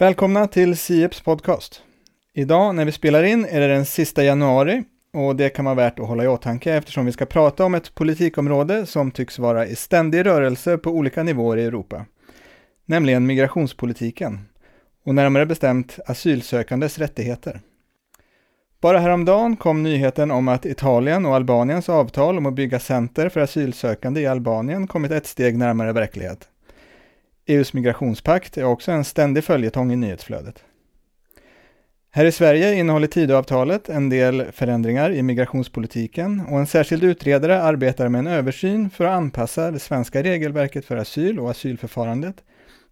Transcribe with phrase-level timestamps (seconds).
[0.00, 1.82] Välkomna till Sieps podcast.
[2.32, 5.98] Idag när vi spelar in är det den sista januari och det kan vara värt
[5.98, 9.76] att hålla i åtanke eftersom vi ska prata om ett politikområde som tycks vara i
[9.76, 12.04] ständig rörelse på olika nivåer i Europa.
[12.84, 14.38] Nämligen migrationspolitiken
[15.04, 17.60] och närmare bestämt asylsökandes rättigheter.
[18.80, 23.40] Bara häromdagen kom nyheten om att Italien och Albaniens avtal om att bygga center för
[23.40, 26.48] asylsökande i Albanien kommit ett steg närmare verklighet.
[27.50, 30.64] EUs migrationspakt är också en ständig följetong i nyhetsflödet.
[32.12, 38.08] Här i Sverige innehåller Tidöavtalet en del förändringar i migrationspolitiken och en särskild utredare arbetar
[38.08, 42.36] med en översyn för att anpassa det svenska regelverket för asyl och asylförfarandet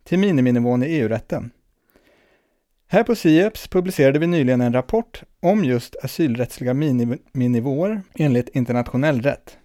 [0.05, 1.51] till miniminivån i EU-rätten.
[2.89, 9.59] Här på SIEPS publicerade vi nyligen en rapport om just asylrättsliga miniminivåer enligt internationell rätt.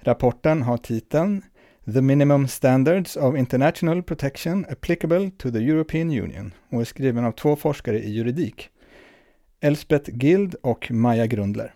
[0.00, 1.42] Rapporten har titeln
[1.94, 7.32] The Minimum Standards of International Protection Applicable to the European Union och är skriven av
[7.32, 8.68] två forskare i juridik.
[9.60, 11.74] Elspeth Gild och Maja Grundler.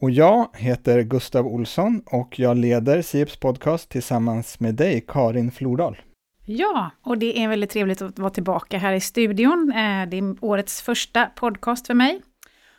[0.00, 5.96] Och jag heter Gustav Olsson och jag leder Sieps podcast tillsammans med dig, Karin Flordal.
[6.44, 9.72] Ja, och det är väldigt trevligt att vara tillbaka här i studion.
[9.74, 12.20] Eh, det är årets första podcast för mig.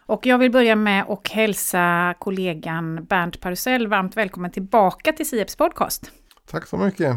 [0.08, 5.56] Och jag vill börja med att hälsa kollegan Bernt Parusell varmt välkommen tillbaka till Sieps
[5.56, 6.12] podcast.
[6.52, 7.16] Tack så mycket.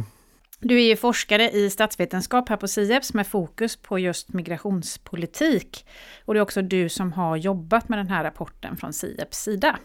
[0.61, 5.86] Du är ju forskare i statsvetenskap här på Sieps med fokus på just migrationspolitik.
[6.25, 9.78] Och det är också du som har jobbat med den här rapporten från Sieps sida.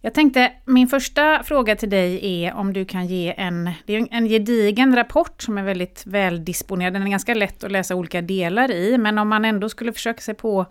[0.00, 4.08] Jag tänkte, min första fråga till dig är om du kan ge en, det är
[4.10, 8.70] en gedigen rapport som är väldigt väldisponerad, den är ganska lätt att läsa olika delar
[8.70, 10.66] i, men om man ändå skulle försöka sig på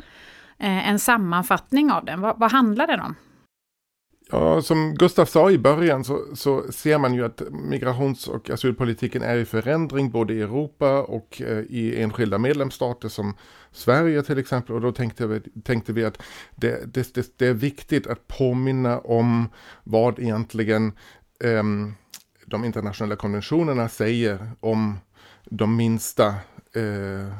[0.62, 3.16] Eh, en sammanfattning av den, vad, vad handlar den om?
[4.32, 9.22] Ja, som Gustav sa i början så, så, ser man ju att migrations och asylpolitiken
[9.22, 13.36] är i förändring både i Europa och eh, i enskilda medlemsstater som
[13.72, 14.76] Sverige till exempel.
[14.76, 16.22] Och då tänkte vi, tänkte vi att
[16.56, 19.50] det, det, det, det är viktigt att påminna om
[19.84, 20.88] vad egentligen
[21.44, 21.64] eh,
[22.46, 24.98] de internationella konventionerna säger om
[25.46, 26.36] de minsta
[26.76, 27.34] eh,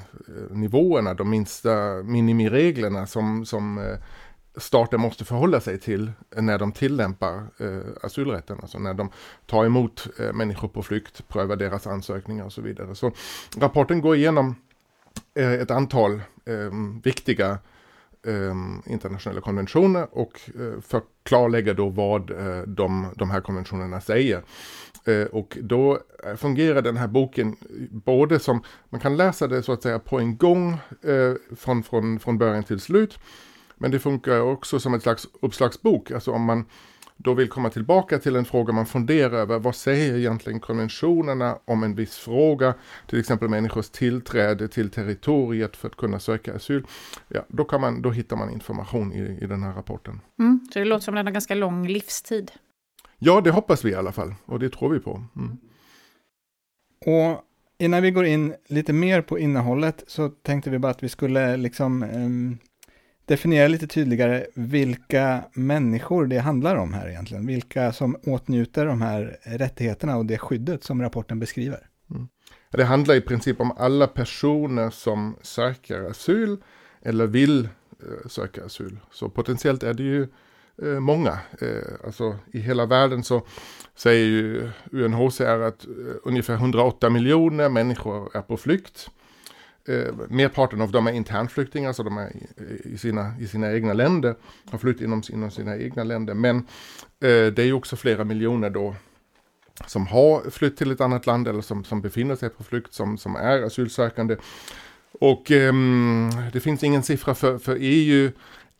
[0.50, 3.98] nivåerna, de minsta minimireglerna som, som eh,
[4.56, 9.10] staten måste förhålla sig till när de tillämpar eh, asylrätten, alltså när de
[9.46, 12.96] tar emot eh, människor på flykt, prövar deras ansökningar och så vidare.
[12.96, 13.12] Så
[13.58, 14.56] rapporten går igenom
[15.36, 16.14] eh, ett antal
[16.46, 16.72] eh,
[17.04, 17.60] viktiga
[18.26, 18.56] eh,
[18.86, 24.44] internationella konventioner och eh, förklarlägger då vad eh, de, de här konventionerna säger.
[25.06, 27.56] Eh, och då eh, fungerar den här boken eh,
[27.90, 30.78] både som, man kan läsa det så att säga på en gång
[31.58, 33.20] från, från, från början till slut,
[33.76, 36.66] men det funkar också som ett slags uppslagsbok, alltså om man
[37.24, 39.60] då vill komma tillbaka till en fråga man funderar över.
[39.60, 42.74] Vad säger egentligen konventionerna om en viss fråga?
[43.08, 46.86] Till exempel människors tillträde till territoriet för att kunna söka asyl.
[47.28, 50.22] Ja, då, kan man, då hittar man information i, i den här rapporten.
[50.40, 52.52] Mm, så det låter som den har ganska lång livstid.
[53.24, 54.36] Ja, det hoppas vi i alla fall.
[54.46, 55.24] Och det tror vi på.
[55.36, 55.58] Mm.
[57.06, 57.42] Och
[57.78, 61.58] innan vi går in lite mer på innehållet så tänkte vi bara att vi skulle
[61.58, 62.58] liksom um
[63.26, 67.48] definiera lite tydligare vilka människor det handlar om här egentligen.
[67.48, 71.88] Vilka som åtnjuter de här rättigheterna och det skyddet som rapporten beskriver.
[72.10, 72.28] Mm.
[72.72, 76.58] Det handlar i princip om alla personer som söker asyl
[77.02, 79.00] eller vill eh, söka asyl.
[79.12, 80.28] Så potentiellt är det ju
[80.82, 81.40] Eh, många.
[81.62, 83.42] Eh, alltså i hela världen så
[83.96, 85.92] säger ju UNHCR att eh,
[86.24, 89.10] ungefär 108 miljoner människor är på flykt.
[90.30, 92.32] Merparten av dem är internflyktingar, så de är
[92.84, 94.36] i sina, i sina egna länder,
[94.72, 96.34] har flytt inom, inom sina egna länder.
[96.34, 96.68] Men
[97.20, 98.96] det är ju också flera miljoner då
[99.88, 103.18] som har flytt till ett annat land eller som, som befinner sig på flykt, som,
[103.18, 104.36] som är asylsökande.
[105.12, 105.74] Och eh,
[106.54, 108.32] det finns ingen siffra för, för EU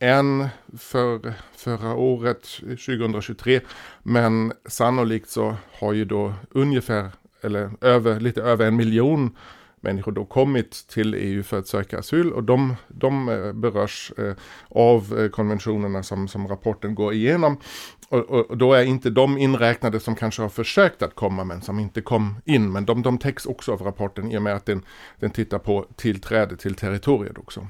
[0.02, 0.48] än
[0.78, 3.60] för förra året, 2023.
[4.02, 7.10] Men sannolikt så har ju då ungefär,
[7.42, 9.36] eller över, lite över en miljon
[9.80, 14.34] människor då kommit till EU för att söka asyl och de, de eh, berörs eh,
[14.68, 17.56] av eh, konventionerna som, som rapporten går igenom.
[18.08, 21.78] Och, och, då är inte de inräknade som kanske har försökt att komma men som
[21.78, 22.72] inte kom in.
[22.72, 24.82] Men de, de täcks också av rapporten i och med att den,
[25.20, 27.66] den tittar på tillträde till territoriet också.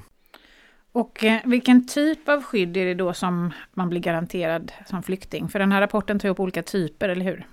[0.93, 5.49] Och eh, vilken typ av skydd är det då som man blir garanterad som flykting?
[5.49, 7.47] För den här rapporten tar upp olika typer, eller hur?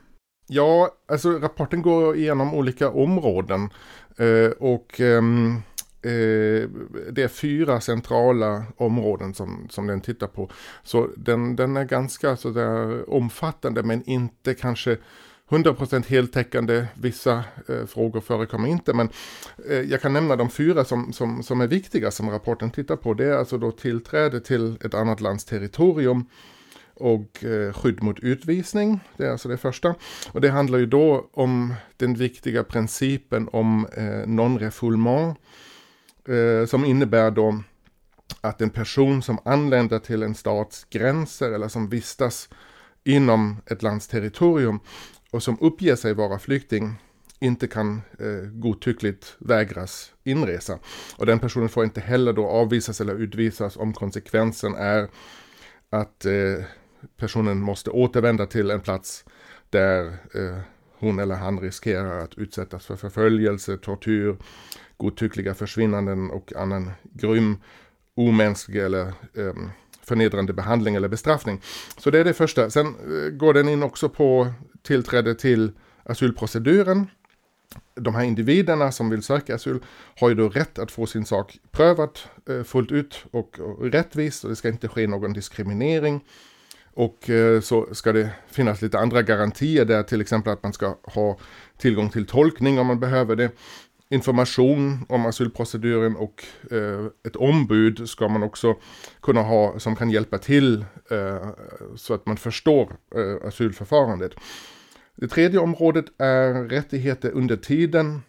[0.46, 3.70] Ja, alltså rapporten går igenom olika områden.
[4.18, 5.56] Eh, och ehm,
[6.02, 6.68] eh,
[7.12, 10.50] det är fyra centrala områden som, som den tittar på.
[10.82, 14.96] Så den, den är ganska så där omfattande men inte kanske
[15.50, 19.08] 100% heltäckande, vissa eh, frågor förekommer inte, men
[19.68, 23.14] eh, jag kan nämna de fyra som, som, som är viktiga som rapporten tittar på.
[23.14, 26.26] Det är alltså då tillträde till ett annat lands territorium
[26.94, 29.00] och eh, skydd mot utvisning.
[29.16, 29.94] Det är alltså det första.
[30.32, 35.34] Och det handlar ju då om den viktiga principen om eh, non-refoulement
[36.28, 37.62] eh, som innebär då
[38.40, 42.48] att en person som anländer till en stats gränser eller som vistas
[43.04, 44.80] inom ett lands territorium
[45.30, 46.94] och som uppger sig vara flykting
[47.40, 50.78] inte kan eh, godtyckligt vägras inresa.
[51.16, 55.08] Och den personen får inte heller då avvisas eller utvisas om konsekvensen är
[55.90, 56.64] att eh,
[57.16, 59.24] personen måste återvända till en plats
[59.70, 60.58] där eh,
[60.98, 64.36] hon eller han riskerar att utsättas för förföljelse, tortyr,
[64.96, 67.56] godtyckliga försvinnanden och annan grym,
[68.14, 69.54] omänsklig eller eh,
[70.10, 71.60] förnedrande behandling eller bestraffning.
[71.98, 72.70] Så det är det första.
[72.70, 74.52] Sen eh, går den in också på
[74.82, 75.72] tillträde till
[76.04, 77.06] asylproceduren.
[77.94, 79.78] De här individerna som vill söka asyl
[80.20, 84.44] har ju då rätt att få sin sak prövat eh, fullt ut och, och rättvist
[84.44, 86.20] och det ska inte ske någon diskriminering.
[86.94, 90.96] Och eh, så ska det finnas lite andra garantier där, till exempel att man ska
[91.02, 91.38] ha
[91.78, 93.50] tillgång till tolkning om man behöver det
[94.10, 98.76] information om asylproceduren och eh, ett ombud ska man också
[99.20, 101.48] kunna ha som kan hjälpa till eh,
[101.96, 104.32] så att man förstår eh, asylförfarandet.
[105.14, 108.22] Det tredje området är rättigheter under tiden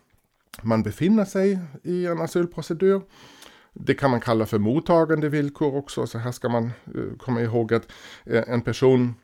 [0.61, 3.01] man befinner sig i en asylprocedur.
[3.73, 7.73] Det kan man kalla för mottagande villkor också, så här ska man eh, komma ihåg
[7.73, 7.91] att
[8.25, 9.15] eh, en person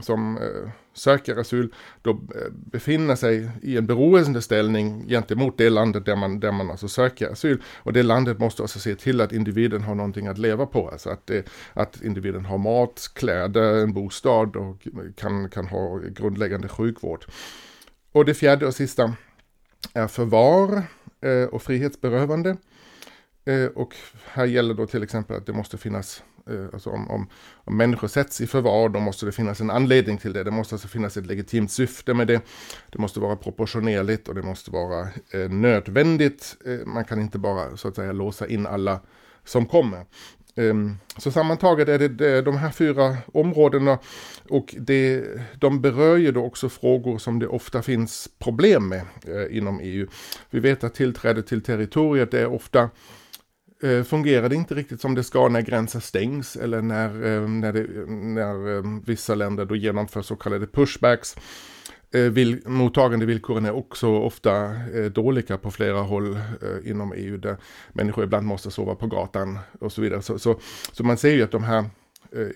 [0.00, 6.16] som eh, söker asyl då eh, befinner sig i en beroendeställning gentemot det landet där
[6.16, 7.62] man, där man alltså söker asyl.
[7.76, 10.88] Och det landet måste också se till att individen har någonting att leva på.
[10.88, 16.68] Alltså att, det, att individen har mat, kläder, en bostad och kan, kan ha grundläggande
[16.68, 17.24] sjukvård.
[18.12, 19.12] Och det fjärde och sista
[19.94, 20.82] är förvar
[21.20, 22.56] eh, och frihetsberövande.
[23.46, 23.94] Eh, och
[24.24, 28.08] här gäller då till exempel att det måste finnas Eh, alltså om, om, om människor
[28.08, 30.44] sätts i förvar, då måste det finnas en anledning till det.
[30.44, 32.40] Det måste alltså finnas ett legitimt syfte med det.
[32.90, 36.56] Det måste vara proportionerligt och det måste vara eh, nödvändigt.
[36.66, 39.00] Eh, man kan inte bara så att säga låsa in alla
[39.44, 40.04] som kommer.
[40.56, 43.98] Ehm, så sammantaget är det, de här fyra områdena
[44.48, 45.24] och det,
[45.60, 50.06] de berör ju då också frågor som det ofta finns problem med eh, inom EU.
[50.50, 52.90] Vi vet att tillträde till territoriet är ofta
[53.82, 57.72] eh, fungerar det inte riktigt som det ska när gränser stängs eller när, eh, när,
[57.72, 61.36] det, när eh, vissa länder då genomför så kallade pushbacks.
[62.10, 64.64] Eh, vill, mottagande villkoren är också ofta
[64.94, 67.56] eh, dåliga på flera håll eh, inom EU där
[67.92, 70.22] människor ibland måste sova på gatan och så vidare.
[70.22, 70.60] Så, så,
[70.92, 71.84] så man ser ju att de här,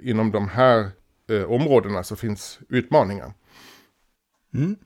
[0.02, 0.90] inom de här
[1.46, 3.32] områdena så finns utmaningar.
[4.54, 4.76] Mm.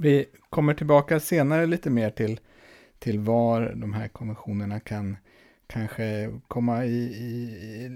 [0.00, 2.40] Vi kommer tillbaka senare lite mer till,
[2.98, 5.16] till var de här konventionerna kan
[5.74, 7.90] kanske komma i, i, i,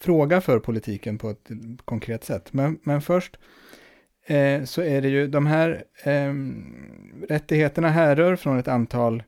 [0.00, 1.50] fråga för politiken på ett
[1.84, 2.52] konkret sätt.
[2.52, 3.38] Men, men först
[4.26, 6.34] eh, så är det ju de här eh,
[7.28, 9.22] rättigheterna härrör från ett antal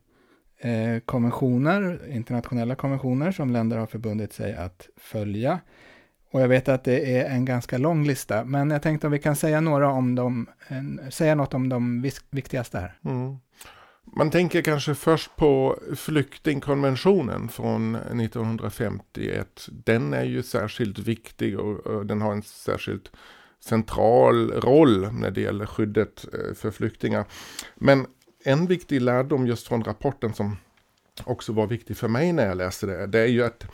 [0.59, 5.61] eh, konventioner, internationella konventioner som länder har förbundit sig att följa.
[6.33, 9.19] Och jag vet att det är en ganska lång lista, men jag tänkte om vi
[9.19, 10.47] kan säga några om dem,
[11.11, 12.99] säga något om de viktigaste här.
[13.05, 13.37] Mm.
[14.13, 19.69] Man tänker kanske först på flyktingkonventionen från 1951.
[19.69, 23.11] Den är ju särskilt viktig och den har en särskilt
[23.61, 27.25] central roll när det gäller skyddet eh, för flyktingar.
[27.75, 28.07] Men
[28.45, 30.57] en viktig lärdom just från rapporten som
[31.25, 33.67] också var viktig för mig när jag läste det, det är ju att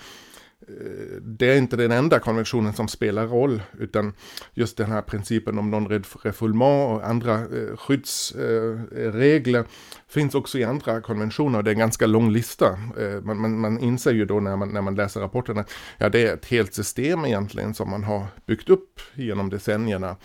[0.69, 4.13] Eh, det är inte den enda konventionen som spelar roll, utan
[4.55, 9.67] just den här principen om non-refoulement och andra eh, skyddsregler eh,
[10.09, 11.63] finns också i andra konventioner.
[11.63, 12.79] Det är en ganska lång lista.
[12.99, 15.65] Eh, man, man, man, inser ju då när man, när man läser rapporterna,
[15.99, 20.17] ja det är ett helt system egentligen som man har byggt upp genom decennierna.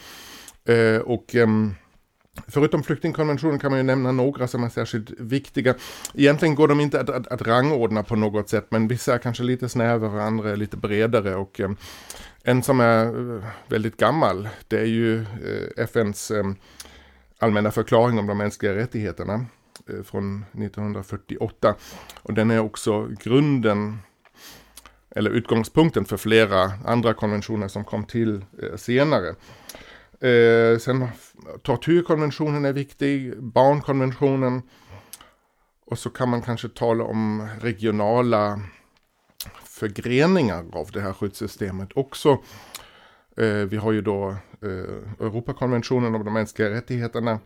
[0.65, 1.75] Eh, och ehm,
[2.47, 5.75] Förutom flyktingkonventionen kan man ju nämna några som är särskilt viktiga.
[6.13, 9.43] Egentligen går de inte att, att, att rangordna på något sätt, men vissa är kanske
[9.43, 11.35] lite snävare, andra är lite bredare.
[11.35, 11.71] Och eh,
[12.43, 16.43] en som är eh, väldigt gammal, det är ju eh, FNs eh,
[17.39, 19.45] allmänna förklaring om de mänskliga rättigheterna
[19.89, 21.75] eh, från 1948.
[22.21, 23.99] Och den är också grunden
[25.15, 29.35] eller utgångspunkten för flera andra konventioner som kom till eh, senare.
[30.21, 31.07] Eh, sen
[31.61, 34.61] tortyrkonventionen är viktig, barnkonventionen.
[35.85, 38.61] Och så kan man kanske tala om regionala
[39.63, 42.29] förgreningar av det här skyddssystemet också.
[43.37, 44.29] Eh, vi har ju då
[44.61, 47.39] eh, Europakonventionen om de mänskliga rättigheterna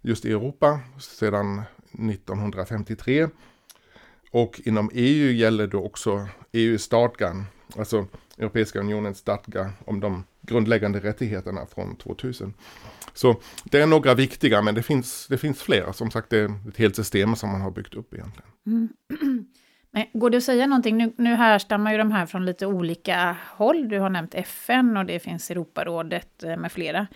[0.00, 3.28] just i Europa sedan 1953.
[4.30, 8.06] Och inom EU gäller då också EU-stadgan, alltså
[8.38, 12.54] Europeiska unionens stadga om de grundläggande rättigheterna från 2000.
[13.14, 15.92] Så det är några viktiga, men det finns, det finns flera.
[15.92, 18.50] Som sagt, det är ett helt system som man har byggt upp egentligen.
[18.66, 18.88] Mm.
[19.94, 20.96] Men går det att säga någonting?
[20.96, 23.88] Nu, nu härstammar ju de här från lite olika håll.
[23.88, 27.06] Du har nämnt FN och det finns Europarådet eh, med flera.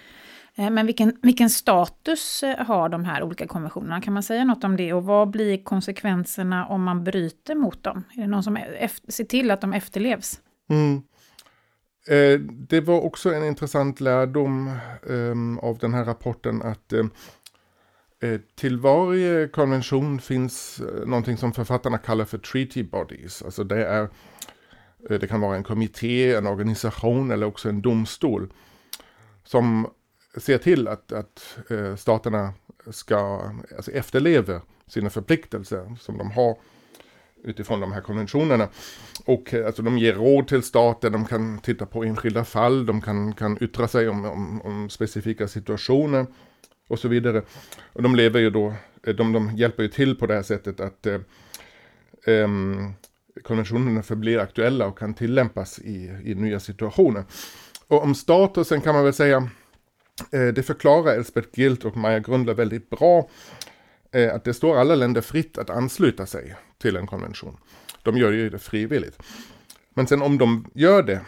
[0.54, 4.00] Eh, men vilken, vilken status eh, har de här olika konventionerna?
[4.00, 4.92] Kan man säga något om det?
[4.92, 8.04] Och vad blir konsekvenserna om man bryter mot dem?
[8.16, 10.40] Är det någon som e- ser till att de efterlevs?
[10.68, 11.02] Mm.
[12.08, 14.68] Eh, det var också en intressant lärdom
[15.08, 17.04] eh, av den här rapporten att eh,
[18.20, 23.42] eh, till varje konvention finns eh, någonting som författarna kallar för treaty bodies.
[23.42, 24.02] Alltså det, är,
[25.10, 28.52] eh, det kan vara en kommitté, en organisation eller också en domstol
[29.44, 29.90] som
[30.36, 32.54] ser till att, att eh, staterna
[32.90, 36.58] ska alltså efterleva sina förpliktelser som de har
[37.46, 38.68] utifrån de här konventionerna.
[39.24, 43.00] Och eh, alltså, de ger råd till staten, de kan titta på enskilda fall, de
[43.00, 46.26] kan, kan yttra sig om, om, om specifika situationer
[46.88, 47.42] och så vidare.
[47.92, 48.74] Och de lever ju då,
[49.06, 51.20] eh, de, de hjälper ju till på det här sättet att eh,
[52.26, 52.48] eh,
[53.42, 57.24] konventionerna förblir aktuella och kan tillämpas i, i nya situationer.
[57.88, 59.50] Och om statusen kan man väl säga
[60.32, 63.28] Eh, det förklarar Elspeth Gilt och Maja Grundler väldigt bra
[64.16, 67.56] är att det står alla länder fritt att ansluta sig till en konvention.
[68.02, 69.22] De gör ju det frivilligt.
[69.94, 71.20] Men sen om de gör det,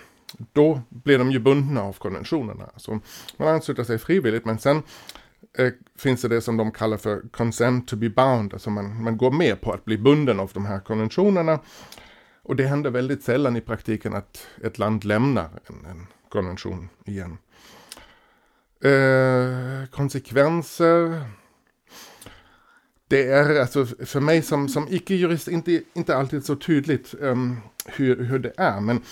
[0.53, 2.71] då blir de ju bundna av konventionerna.
[2.77, 3.01] Så
[3.37, 4.83] man ansluter sig frivilligt, men sen
[5.59, 8.53] eh, finns det det som de kallar för consent to be bound.
[8.53, 11.61] Alltså man, man går med på att bli bunden av de här konventionerna.
[12.43, 17.39] Och det händer väldigt sällan i praktiken att ett land lämnar en, en konvention igen.
[18.85, 21.23] Eh, konsekvenser.
[23.09, 28.25] Det är alltså för mig som, som icke-jurist inte, inte alltid så tydligt um, hur,
[28.25, 28.81] hur det är.
[28.81, 29.03] Men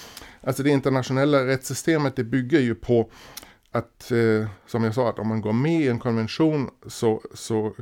[0.40, 3.10] alltså det internationella rättssystemet det bygger ju på
[3.72, 7.74] att, eh, som jag sa, att om man går med i en konvention så, så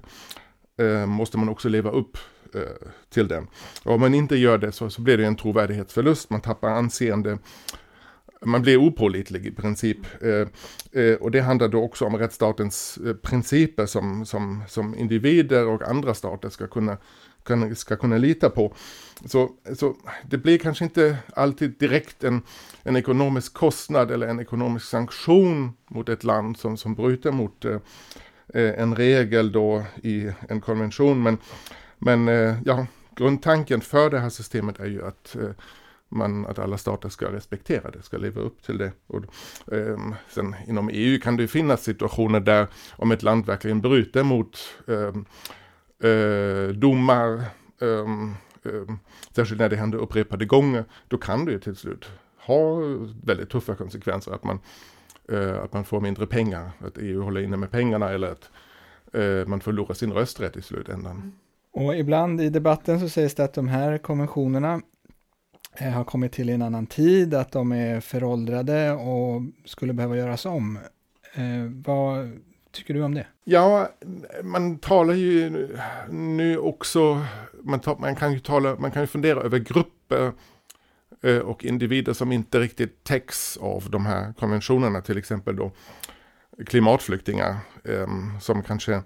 [0.78, 2.18] eh, måste man också leva upp
[2.54, 3.47] eh, till den.
[3.85, 7.38] Och om man inte gör det så, så blir det en trovärdighetsförlust, man tappar anseende
[8.45, 9.99] man blir opålitlig i princip.
[10.23, 10.49] Eh,
[11.03, 15.83] eh, och det handlar då också om rättsstatens eh, principer som, som, som individer och
[15.83, 16.97] andra stater ska kunna,
[17.47, 18.75] kan, ska kunna lita på.
[19.25, 19.97] Så, så
[20.31, 22.43] det blir kanske inte alltid direkt en,
[22.83, 27.81] en ekonomisk kostnad eller en ekonomisk sanktion mot ett land som, som bryter mot eh,
[28.55, 31.23] en regel då i en konvention.
[31.23, 31.39] Men,
[31.99, 32.87] men eh, ja,
[33.17, 35.51] grundtanken för det här systemet är ju att eh,
[36.08, 38.92] man, att alla stater ska respektera det, ska leva upp till det.
[39.06, 39.25] Och,
[39.75, 44.58] eh, sen inom EU kan det finnas situationer där om ett land verkligen bryter mot
[44.87, 47.44] eh, eh, domar,
[47.80, 48.34] ehm,
[48.64, 48.99] ehm,
[49.30, 52.11] särskilt när det händer upprepade gånger, då kan det ju till slut
[52.46, 52.78] ha
[53.25, 54.32] väldigt tuffa konsekvenser.
[54.32, 54.58] Att man,
[55.28, 58.50] eh, att man får mindre pengar, att EU håller inne med pengarna eller att
[59.14, 61.16] eh, man förlorar sin rösträtt i slutändan.
[61.16, 61.32] Mm.
[61.73, 64.80] Och ibland i debatten så sägs det att de här konventionerna
[65.76, 70.16] Eh, har kommit till i en annan tid, att de är föråldrade och skulle behöva
[70.16, 70.78] göras om.
[71.35, 71.43] Eh,
[71.85, 72.40] vad
[72.73, 73.26] tycker du om det?
[73.45, 73.88] Ja,
[74.43, 75.69] man talar ju
[76.11, 77.25] nu också,
[77.62, 80.33] man, ta, man, kan ju tala, man kan ju fundera över grupper
[81.23, 85.73] eh, och individer som inte riktigt täcks av de här konventionerna, till exempel då
[86.66, 88.09] klimatflyktingar eh,
[88.40, 89.02] som kanske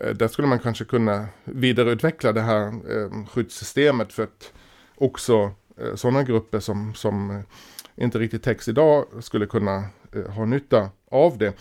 [0.00, 4.52] eh, där skulle man kanske kunna vidareutveckla det här eh, skyddssystemet för att
[4.94, 10.44] också Eh, sådana grupper som, som eh, inte riktigt täcks idag skulle kunna eh, ha
[10.44, 11.54] nytta av det.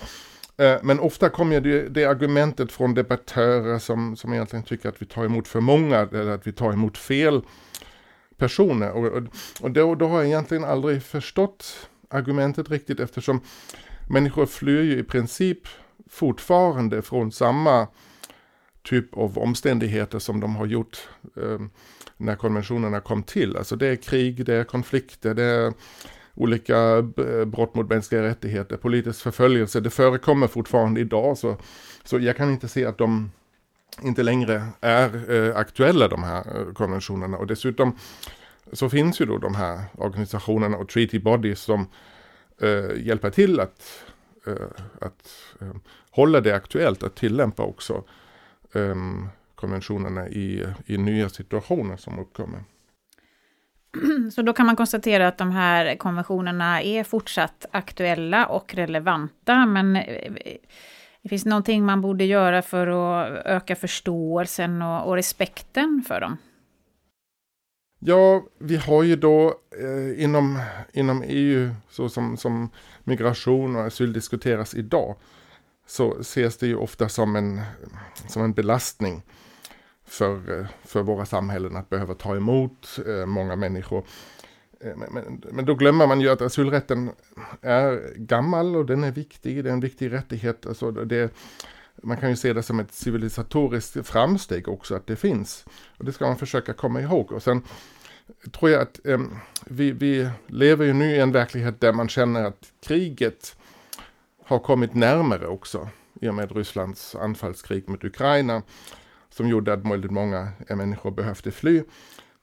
[0.82, 5.26] Men ofta kommer det, det argumentet från debattörer som, som egentligen tycker att vi tar
[5.26, 7.42] emot för många eller att vi tar emot fel
[8.38, 8.92] personer.
[8.92, 9.24] Och,
[9.62, 13.42] och då, då har jag egentligen aldrig förstått argumentet riktigt eftersom
[14.10, 15.60] människor flyr ju i princip
[16.10, 17.88] fortfarande från samma
[18.88, 21.60] typ av omständigheter som de har gjort eh,
[22.18, 23.58] när konventionerna kom till.
[23.58, 25.74] Alltså det är krig, det är konflikter, det är
[26.36, 29.80] olika eh, brott mot mänskliga rättigheter, politisk förföljelse.
[29.80, 31.38] Det förekommer fortfarande idag.
[31.38, 31.58] Så,
[32.04, 33.32] så jag kan inte se att de
[34.02, 37.38] inte längre är eh, aktuella de här eh, konventionerna.
[37.38, 37.98] Och dessutom
[38.74, 41.88] så finns ju då de här organisationerna och treaty bodies som
[42.62, 44.04] eh, hjälper till att,
[44.48, 45.76] eh, att eh,
[46.12, 48.04] hålla det aktuellt, att tillämpa också
[48.78, 52.64] um, konventionerna i, i nya situationer som uppkommer.
[54.32, 59.96] Så då kan man konstatera att de här konventionerna är fortsatt aktuella och relevanta, men
[59.96, 60.34] eh,
[61.22, 66.38] det finns någonting man borde göra för att öka förståelsen och, och respekten för dem.
[68.00, 69.48] Ja, vi har ju då
[69.80, 70.62] eh, inom,
[70.94, 72.70] inom EU, så som, som
[73.04, 75.16] migration och asyl diskuteras idag,
[75.88, 77.62] så ses det ju ofta som en,
[78.28, 79.24] som en belastning
[80.06, 84.04] för, för våra samhällen att behöva ta emot eh, många människor.
[84.80, 87.12] Eh, men, men, men, då glömmer man ju att asylrätten
[87.62, 90.66] är gammal och den är viktig, det är en viktig rättighet.
[90.66, 91.34] Alltså det,
[92.04, 95.66] man kan ju se det som ett civilisatoriskt framsteg också att det finns.
[95.98, 97.32] Och det ska man försöka komma ihåg.
[97.32, 97.62] Och sen
[98.52, 99.20] tror jag att eh,
[99.66, 103.56] vi, vi lever ju nu i en verklighet där man känner att kriget
[104.48, 105.90] har kommit närmare också
[106.22, 108.62] i och med Rysslands anfallskrig mot Ukraina
[109.30, 111.84] som gjorde att väldigt många människor behövde fly.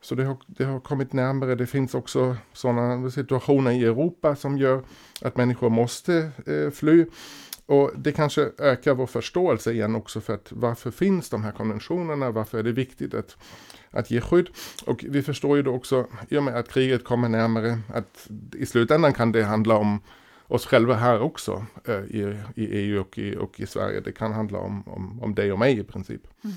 [0.00, 1.54] Så det har, det har kommit närmare.
[1.54, 4.82] Det finns också sådana situationer i Europa som gör
[5.22, 7.06] att människor måste eh, fly.
[7.66, 12.30] Och det kanske ökar vår förståelse igen också för att varför finns de här konventionerna?
[12.30, 13.36] Varför är det viktigt att,
[13.90, 14.48] att ge skydd?
[14.86, 18.66] Och vi förstår ju då också, i och med att kriget kommer närmare, att i
[18.66, 20.00] slutändan kan det handla om
[20.46, 24.00] oss själva här också eh, i, i EU och i, och i Sverige.
[24.00, 26.22] Det kan handla om, om, om dig och mig i princip.
[26.44, 26.56] Mm.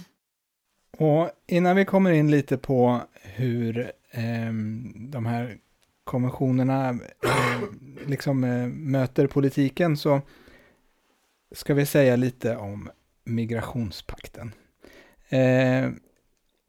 [0.98, 3.79] Och innan vi kommer in lite på hur
[4.12, 4.53] eh,
[4.96, 5.58] de här
[6.03, 6.98] konventionerna eh,
[8.08, 10.22] liksom eh, möter politiken så
[11.51, 12.89] ska vi säga lite om
[13.24, 14.51] migrationspakten.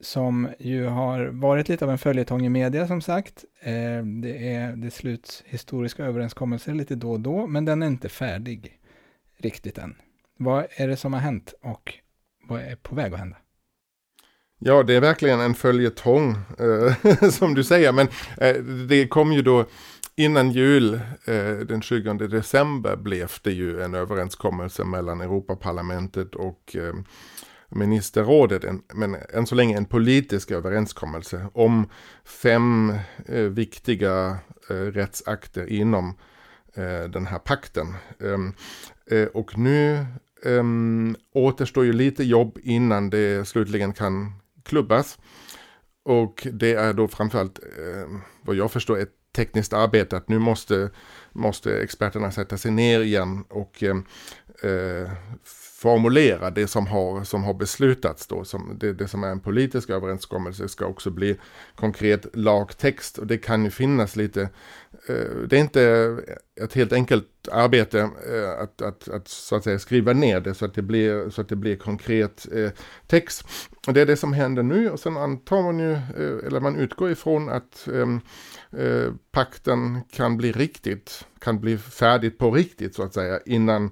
[0.00, 3.44] Som ju har varit lite av en följetong i media som sagt.
[3.60, 8.08] Eh, det, är, det sluts historiska överenskommelser lite då och då, men den är inte
[8.08, 8.78] färdig
[9.38, 9.96] riktigt än.
[10.36, 11.94] Vad är det som har hänt och
[12.48, 13.36] vad är på väg att hända?
[14.58, 17.92] Ja, det är verkligen en följetong, eh, som du säger.
[17.92, 19.64] Men eh, det kom ju då
[20.16, 26.94] innan jul, eh, den 20 december, blev det ju en överenskommelse mellan Europaparlamentet och eh,
[27.68, 31.88] ministerrådet, en, men än så länge en politisk överenskommelse om
[32.24, 32.94] fem
[33.26, 34.38] eh, viktiga
[34.70, 36.14] eh, rättsakter inom
[36.74, 37.94] eh, den här pakten.
[38.20, 38.52] Ehm,
[39.10, 40.06] eh, och nu
[40.44, 45.18] ehm, återstår ju lite jobb innan det slutligen kan klubbas.
[46.02, 48.08] Och det är då framförallt eh,
[48.42, 50.90] vad jag förstår ett tekniskt arbete att nu måste,
[51.32, 54.04] måste experterna sätta sig ner igen och ehm,
[54.62, 55.10] eh
[55.78, 58.44] formulera det som har, som har beslutats då.
[58.44, 61.36] Som det, det, som är en politisk överenskommelse ska också bli
[61.74, 63.18] konkret lagtext.
[63.18, 64.42] Och det kan ju finnas lite,
[65.08, 66.16] eh, det är inte
[66.60, 70.64] ett helt enkelt arbete eh, att, att, att, så att säga skriva ner det så
[70.64, 72.70] att det blir, så att det blir konkret eh,
[73.06, 73.44] text.
[73.86, 76.76] Och det är det som händer nu och sen antar man ju, eh, eller man
[76.76, 78.20] utgår ifrån att ehm,
[78.72, 83.90] eh, pakten kan bli riktigt, kan bli färdigt på riktigt så att säga innan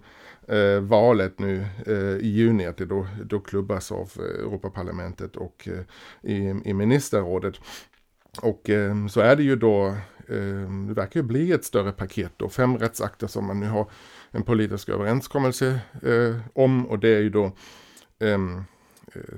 [0.49, 5.69] eh, valet nu eh, i juni, att det då, då klubbas av eh, Europaparlamentet och
[5.69, 7.55] eh, i, i ministerrådet.
[8.43, 9.87] Och eh, så är det ju då,
[10.29, 13.91] eh, det verkar ju bli ett större paket då, fem rättsakter som man nu har
[14.31, 16.87] en politisk överenskommelse eh, om.
[16.87, 17.45] Och det är ju då
[18.19, 18.39] eh,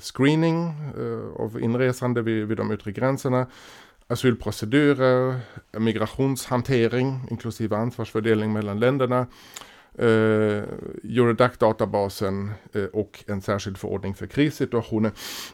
[0.00, 0.74] screening
[1.36, 3.46] av inresande vid, vid de yttre gränserna,
[4.06, 5.40] asylprocedurer,
[5.78, 9.26] migrationshantering inklusive ansvarsfördelning mellan länderna,
[9.98, 10.62] eh,
[11.04, 15.12] Eurodac-databasen eh, och en särskild förordning för krissituationer.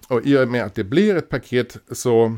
[0.09, 2.37] Och i och med att det blir ett paket så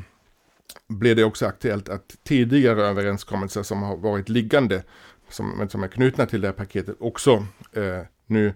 [0.88, 4.82] blir det också aktuellt att tidigare överenskommelser som har varit liggande,
[5.28, 8.54] som, som är knutna till det här paketet, också eh, nu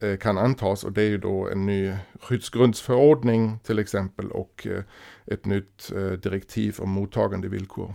[0.00, 4.82] eh, kan antas och det är ju då en ny skyddsgrundsförordning till exempel och eh,
[5.26, 7.94] ett nytt eh, direktiv om mottagande villkor.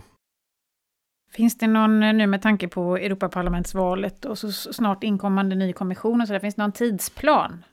[1.34, 6.20] Finns det någon, eh, nu med tanke på Europaparlamentsvalet och så snart inkommande ny kommission
[6.20, 7.64] och så där, finns det någon tidsplan?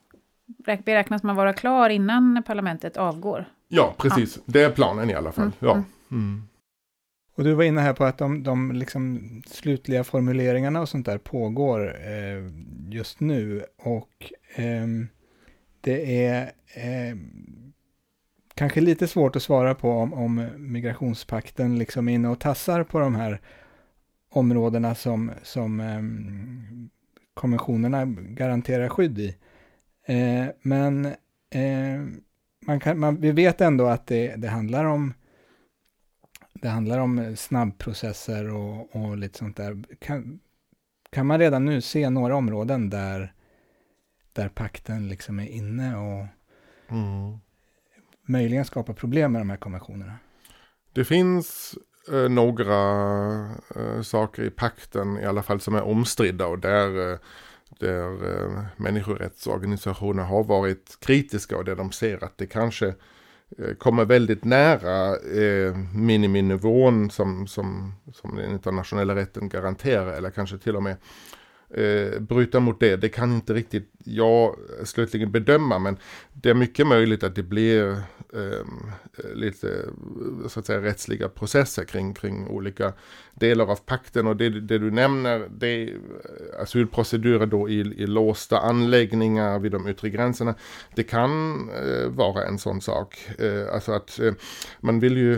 [0.86, 3.46] Beräknas man vara klar innan parlamentet avgår?
[3.68, 4.38] Ja, precis.
[4.38, 4.42] Ja.
[4.46, 5.44] Det är planen i alla fall.
[5.44, 5.56] Mm.
[5.60, 5.72] Ja.
[5.72, 5.86] Mm.
[6.12, 6.48] mm.
[7.36, 11.18] Och du var inne här på att de, de liksom slutliga formuleringarna och sånt där
[11.18, 12.52] pågår eh,
[12.90, 13.64] just nu.
[13.78, 14.88] Och eh,
[15.82, 16.42] det är
[16.76, 17.18] eh,
[18.56, 23.00] kanske lite svårt att svara på om, om migrationspakten liksom är inne och tassar på
[23.00, 23.42] de här
[24.30, 26.02] områdena som, som eh,
[27.34, 29.38] konventionerna garanterar skydd i.
[30.06, 31.06] Eh, men
[31.50, 32.02] eh,
[32.66, 35.14] man kan, man, vi vet ändå att det, det handlar om
[36.54, 39.84] det handlar om snabbprocesser och, och lite sånt där.
[40.00, 40.40] Kan,
[41.10, 43.34] kan man redan nu se några områden där,
[44.34, 46.26] där pakten liksom är inne och
[46.90, 47.40] mm
[48.26, 50.14] möjligen skapa problem med de här konventionerna?
[50.94, 51.76] Det finns
[52.12, 52.76] eh, några
[53.76, 57.18] eh, saker i pakten i alla fall som är omstridda och där, eh,
[57.80, 62.88] där eh, människorättsorganisationer har varit kritiska och där de ser att det kanske
[63.58, 70.58] eh, kommer väldigt nära eh, miniminivån som, som, som den internationella rätten garanterar eller kanske
[70.58, 70.98] till och med
[71.74, 72.96] eh, bryta mot det.
[72.96, 75.98] Det kan inte riktigt jag slutligen bedöma men
[76.34, 77.92] det är mycket möjligt att det blir
[78.34, 78.66] eh,
[79.34, 79.86] lite
[80.48, 82.94] så att säga rättsliga processer kring, kring olika
[83.34, 88.08] delar av pakten och det, det du nämner det är eh, asylprocedurer då i, i
[88.08, 90.56] låsta anläggningar vid de yttre gränserna.
[90.96, 93.30] Det kan eh, vara en sån sak.
[93.40, 94.34] Eh, alltså att eh,
[94.80, 95.36] man vill ju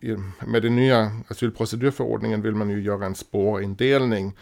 [0.00, 4.32] eh, med den nya asylprocedurförordningen vill man ju göra en spårindelning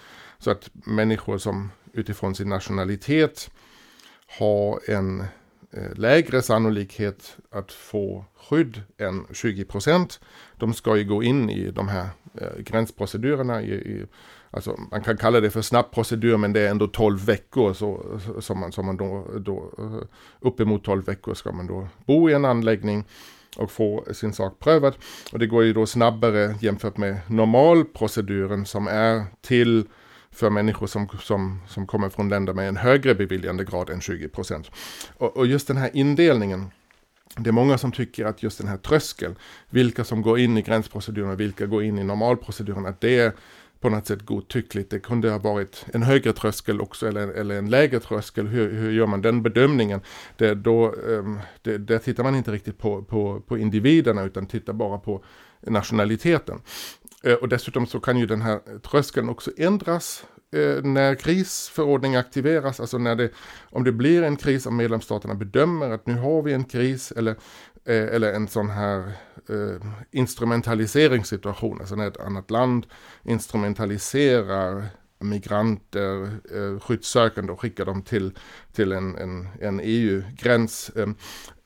[0.42, 3.50] så att människor som utifrån sin nationalitet
[4.38, 5.20] har en
[5.70, 10.20] eh, lägre sannolikhet att få skydd än 20 procent.
[10.56, 13.62] De ska ju gå in i de här eh, gränsprocedurerna.
[13.62, 14.06] I, i,
[14.50, 18.60] alltså man kan kalla det för snabbprocedur men det är ändå 12 veckor så, som
[18.60, 20.06] man, som man då, då eh,
[20.40, 23.04] uppemot 12 veckor ska man då bo i en anläggning
[23.56, 24.94] och få sin sak prövad.
[25.32, 29.86] Och det går ju då snabbare jämfört med normalproceduren som är till
[30.32, 34.70] för människor som, som, som kommer från länder med en högre beviljandegrad än 20 procent.
[35.18, 36.70] Och, och just den här indelningen,
[37.36, 39.36] det är många som tycker att just den här tröskeln,
[39.70, 43.32] vilka som går in i gränsproceduren och vilka går in i normalproceduren, att det är
[43.80, 44.90] på något sätt godtyckligt.
[44.90, 48.46] Det kunde ha varit en högre tröskel också eller, eller en lägre tröskel.
[48.46, 50.00] Hur, hur gör man den bedömningen?
[50.36, 54.72] Det, då, um, det, där tittar man inte riktigt på, på, på individerna utan tittar
[54.72, 55.24] bara på
[55.60, 56.60] nationaliteten.
[57.22, 62.80] Eh, och dessutom så kan ju den här tröskeln också ändras eh, när krisförordning aktiveras,
[62.80, 63.30] alltså när det,
[63.70, 67.30] om det blir en kris, om medlemsstaterna bedömer att nu har vi en kris eller,
[67.84, 68.98] eh, eller en sån här
[69.48, 72.86] eh, instrumentaliseringssituation, alltså när ett annat land
[73.22, 74.86] instrumentaliserar
[75.18, 76.22] migranter,
[76.54, 78.38] eh, skyddssökande och skickar dem till,
[78.72, 80.90] till en, en, en EU-gräns.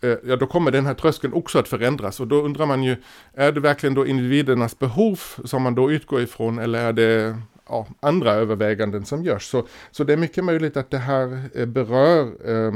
[0.06, 2.96] Eh, ja, då kommer den här tröskeln också att förändras och då undrar man ju,
[3.34, 7.36] är det verkligen då individernas behov som man då utgår ifrån eller är det
[7.68, 9.50] ja, andra överväganden som görs.
[9.50, 12.72] Så, så det är mycket möjligt att det här eh, berör eh,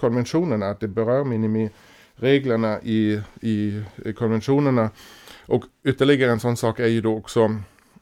[0.00, 3.82] konventionerna, att det berör minimireglerna i, i
[4.16, 4.90] konventionerna.
[5.46, 7.56] Och ytterligare en sån sak är ju då också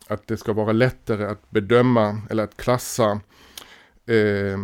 [0.09, 3.21] att det ska vara lättare att bedöma eller att klassa
[4.07, 4.59] eh,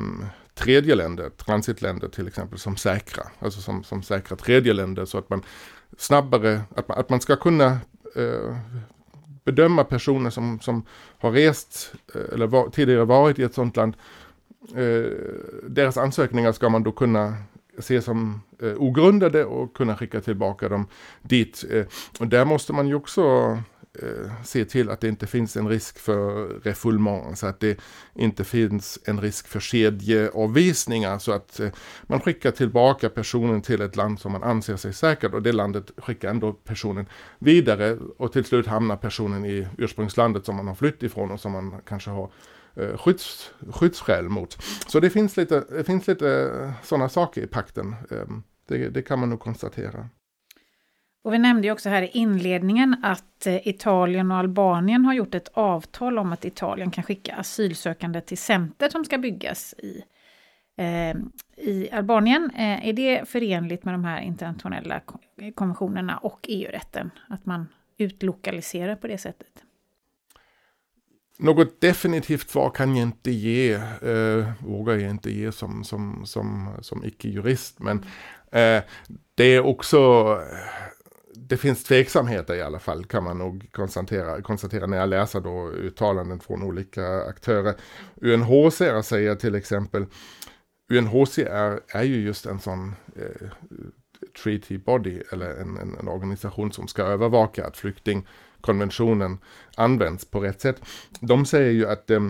[0.59, 3.23] tredje länder, transitländer till exempel, som säkra.
[3.38, 5.42] Alltså som, som säkra tredje länder så att man
[5.99, 7.79] snabbare, att man, att man ska kunna
[8.16, 8.57] eh,
[9.44, 10.87] bedöma personer som, som
[11.18, 13.94] har rest eh, eller var, tidigare varit i ett sådant land.
[14.75, 15.12] Eh,
[15.62, 17.35] deras ansökningar ska man då kunna
[17.79, 20.87] se som eh, ogrundade och kunna skicka tillbaka dem
[21.23, 21.64] dit.
[21.71, 21.87] Eh,
[22.21, 23.23] och där måste man ju också
[24.02, 27.80] Eh, se till att det inte finns en risk för refoulement, så att det
[28.14, 31.70] inte finns en risk för kedjeavvisningar, så att eh,
[32.02, 35.90] man skickar tillbaka personen till ett land som man anser sig säkert och det landet
[35.96, 37.06] skickar ändå personen
[37.38, 41.52] vidare och till slut hamnar personen i ursprungslandet som man har flytt ifrån och som
[41.52, 42.30] man kanske har
[42.74, 44.58] eh, skydds, skyddsskäl mot.
[44.87, 47.96] Så det finns lite, det finns lite sådana saker i pakten.
[48.68, 50.08] Det, det kan man nog konstatera.
[51.22, 55.35] Och vi nämnde ju också här i inledningen att eh, Italien och Albanien har gjort
[55.35, 60.04] ett avtal om att Italien kan skicka asylsökande till center som ska byggas i,
[60.76, 61.16] eh,
[61.57, 62.50] i Albanien.
[62.54, 65.00] Eh, är det förenligt med de här internationella
[65.54, 67.11] konventionerna och EU-rätten?
[67.28, 69.64] Att man utlokaliserar på det sättet?
[71.38, 76.68] Något definitivt svar kan jag inte ge, eh, vågar jag inte ge som, som, som,
[76.81, 77.81] som icke-jurist.
[77.81, 77.98] Men
[78.52, 78.83] eh,
[79.35, 79.98] det är också
[81.48, 85.70] det finns tveksamheter i alla fall kan man nog konstatera, konstatera när jag läser då
[85.70, 87.74] uttalanden från olika aktörer.
[88.16, 90.06] UNHCR säger till exempel,
[90.92, 93.48] UNHCR är ju just en sån eh,
[94.42, 99.38] treaty body eller en, en, en, organisation som ska övervaka att flyktingkonventionen
[99.76, 100.82] används på rätt sätt.
[101.20, 102.20] De säger ju att eh,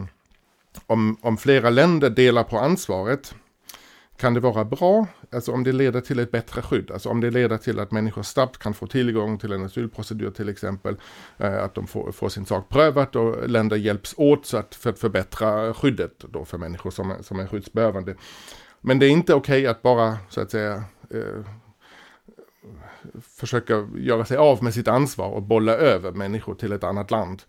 [0.87, 3.35] om, om flera länder delar på ansvaret
[4.19, 7.31] kan det vara bra, alltså om det leder till ett bättre skydd, alltså om det
[7.31, 10.97] leder till att människor snabbt kan få tillgång till en asylprocedur till exempel,
[11.37, 14.91] eh, att de får, får sin sak prövat och länder hjälps åt så att, för
[14.91, 18.15] att förbättra skyddet då för människor som, är, som är skyddsbehövande.
[18.81, 21.45] Men det är inte okej okay att bara så att säga eh,
[23.23, 27.43] försöka göra sig av med sitt ansvar och bolla över människor till ett annat land.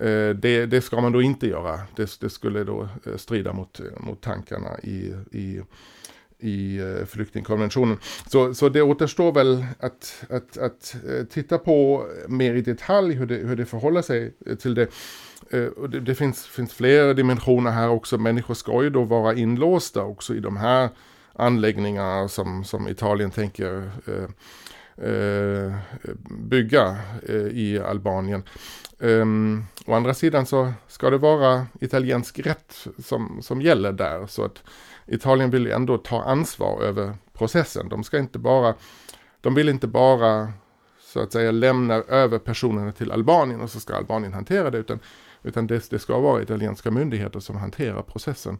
[0.00, 0.40] Mm.
[0.40, 1.80] Det, det, ska man då inte göra.
[1.96, 5.62] Det, det skulle då eh, strida mot, mot tankarna i, i
[6.42, 7.98] i eh, flyktingkonventionen.
[8.26, 13.26] Så, så det återstår väl att, att, att eh, titta på mer i detalj hur
[13.26, 14.88] det, hur det förhåller sig eh, till det.
[15.88, 18.18] Det, det finns, finns flera dimensioner här också.
[18.18, 20.88] Människor ska ju då vara inlåsta också i de här
[21.32, 23.90] anläggningarna som, som Italien tänker
[24.96, 25.74] eh,
[26.30, 26.96] bygga
[27.28, 28.42] eh, i Albanien.
[28.98, 34.26] Um, å andra sidan så ska det vara italiensk rätt som, som gäller där.
[34.26, 34.62] Så att
[35.06, 37.88] Italien vill ändå ta ansvar över processen.
[37.88, 38.74] De ska inte bara,
[39.40, 40.52] de vill inte bara
[41.00, 44.78] så att säga lämna över personerna till Albanien och så ska Albanien hantera det.
[44.78, 44.98] Utan,
[45.42, 48.58] utan det, det ska vara italienska myndigheter som hanterar processen.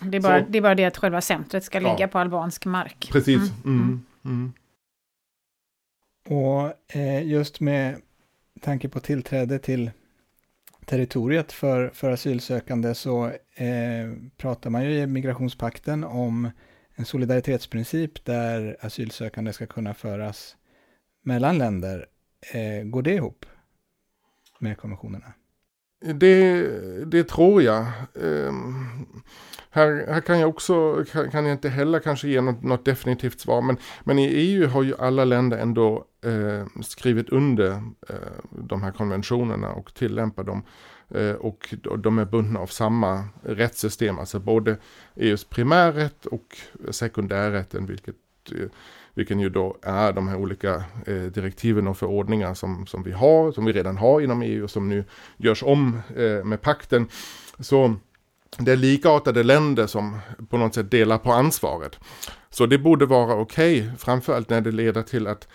[0.00, 2.66] Det är bara, så, det, är bara det att själva centret ska ligga på albansk
[2.66, 3.08] mark.
[3.12, 3.52] Precis.
[3.64, 3.80] Mm.
[3.80, 4.04] Mm.
[4.24, 4.52] Mm.
[6.28, 8.00] Och eh, just med
[8.60, 9.90] tanke på tillträde till
[10.90, 16.50] territoriet för, för asylsökande så eh, pratar man ju i migrationspakten om
[16.94, 20.56] en solidaritetsprincip där asylsökande ska kunna föras
[21.22, 22.06] mellan länder.
[22.54, 23.46] Eh, går det ihop
[24.58, 25.32] med konventionerna?
[26.00, 26.68] Det,
[27.04, 27.86] det tror jag.
[28.22, 28.86] Ehm,
[29.70, 33.40] här, här kan jag också, kan, kan jag inte heller kanske ge något, något, definitivt
[33.40, 37.70] svar, men, men i EU har ju alla länder ändå eh, skrivit under
[38.08, 38.14] eh,
[38.50, 40.62] de här konventionerna och tillämpar dem.
[41.08, 44.76] Eh, och de är bundna av samma rättssystem, alltså både
[45.16, 46.56] EUs primärrätt och
[46.90, 48.16] sekundärrätten, vilket
[48.52, 48.68] eh,
[49.14, 53.52] vilken ju då är de här olika eh, direktiven och förordningar som, som vi har,
[53.52, 55.04] som vi redan har inom EU och som nu
[55.36, 57.08] görs om eh, med pakten.
[57.58, 57.94] Så
[58.58, 60.18] det är likartade länder som
[60.48, 61.98] på något sätt delar på ansvaret.
[62.50, 65.48] Så det borde vara okej, okay, framförallt när det leder till att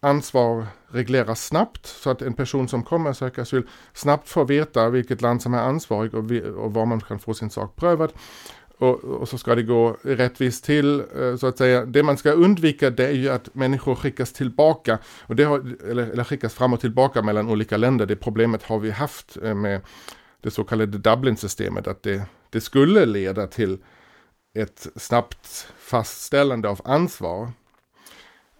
[0.00, 4.88] ansvar regleras snabbt så att en person som kommer att söka asyl snabbt får veta
[4.88, 6.30] vilket land som är ansvarig och,
[6.64, 8.12] och var man kan få sin sak prövad.
[8.82, 11.84] Och, och, så ska det gå rättvist till, eh, så att säga.
[11.84, 15.58] Det man ska undvika det är ju att människor skickas tillbaka, och det har,
[15.90, 18.06] eller, eller skickas fram och tillbaka mellan olika länder.
[18.06, 19.80] Det problemet har vi haft eh, med
[20.40, 23.78] det så kallade Dublin-systemet, att det, det skulle leda till
[24.54, 27.52] ett snabbt fastställande av ansvar.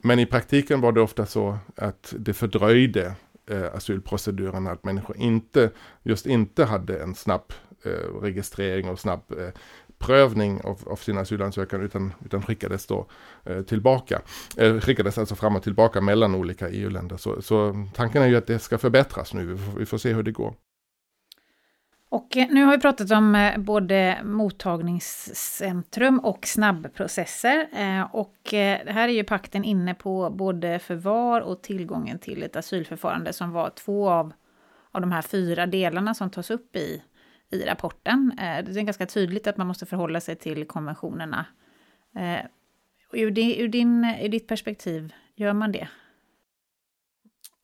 [0.02, 3.14] Men i praktiken var det ofta så att det fördröjde
[3.50, 5.70] eh, asylproceduren, att människor inte,
[6.02, 7.52] just inte hade en snabb
[7.84, 9.48] eh, registrering och snabb eh,
[10.02, 13.06] prövning av, av sin asylansökan utan, utan skickades då
[13.44, 14.20] eh, tillbaka.
[14.56, 17.16] Eh, skickades alltså fram och tillbaka mellan olika EU-länder.
[17.16, 20.12] Så, så tanken är ju att det ska förbättras nu, vi får, vi får se
[20.12, 20.54] hur det går.
[22.12, 27.68] Och eh, nu har vi pratat om eh, både mottagningscentrum och snabbprocesser.
[27.72, 33.32] Eh, och här är ju pakten inne på både förvar och tillgången till ett asylförfarande
[33.32, 34.32] som var två av,
[34.90, 37.02] av de här fyra delarna som tas upp i,
[37.52, 38.32] i rapporten.
[38.38, 41.46] Eh, det är ganska tydligt att man måste förhålla sig till konventionerna.
[42.16, 42.46] Eh,
[43.12, 45.88] ur, din, ur, din, ur ditt perspektiv, gör man det?